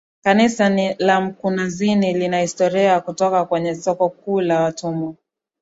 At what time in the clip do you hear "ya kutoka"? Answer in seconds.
2.83-3.45